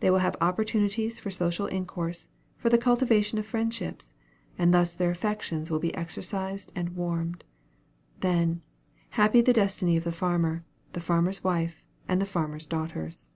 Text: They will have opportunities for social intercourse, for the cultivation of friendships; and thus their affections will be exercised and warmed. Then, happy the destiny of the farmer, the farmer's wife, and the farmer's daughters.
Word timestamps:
They 0.00 0.10
will 0.10 0.18
have 0.18 0.36
opportunities 0.42 1.18
for 1.18 1.30
social 1.30 1.68
intercourse, 1.68 2.28
for 2.58 2.68
the 2.68 2.76
cultivation 2.76 3.38
of 3.38 3.46
friendships; 3.46 4.12
and 4.58 4.74
thus 4.74 4.92
their 4.92 5.10
affections 5.10 5.70
will 5.70 5.78
be 5.78 5.94
exercised 5.94 6.70
and 6.74 6.90
warmed. 6.90 7.44
Then, 8.20 8.62
happy 9.16 9.40
the 9.40 9.54
destiny 9.54 9.96
of 9.96 10.04
the 10.04 10.12
farmer, 10.12 10.66
the 10.92 11.00
farmer's 11.00 11.42
wife, 11.42 11.82
and 12.06 12.20
the 12.20 12.26
farmer's 12.26 12.66
daughters. 12.66 13.30